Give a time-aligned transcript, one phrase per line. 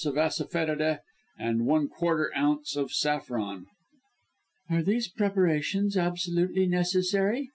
[0.03, 0.99] of assafoetida,
[1.37, 2.75] and 1/4 oz.
[2.75, 3.67] of saffron.
[4.67, 7.49] "Are these preparations absolutely necessary?"